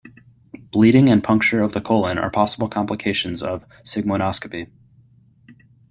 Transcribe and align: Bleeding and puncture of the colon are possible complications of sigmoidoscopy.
Bleeding 0.71 1.09
and 1.09 1.23
puncture 1.23 1.61
of 1.61 1.73
the 1.73 1.79
colon 1.79 2.17
are 2.17 2.31
possible 2.31 2.67
complications 2.67 3.43
of 3.43 3.63
sigmoidoscopy. 3.83 4.67